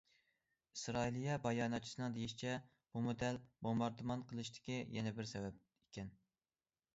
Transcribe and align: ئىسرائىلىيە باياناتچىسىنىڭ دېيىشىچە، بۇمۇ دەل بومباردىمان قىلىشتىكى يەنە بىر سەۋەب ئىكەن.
ئىسرائىلىيە 0.75 1.33
باياناتچىسىنىڭ 1.43 2.15
دېيىشىچە، 2.15 2.53
بۇمۇ 2.95 3.15
دەل 3.25 3.37
بومباردىمان 3.67 4.25
قىلىشتىكى 4.33 4.79
يەنە 4.97 5.13
بىر 5.21 5.31
سەۋەب 5.35 5.63
ئىكەن. 5.69 6.11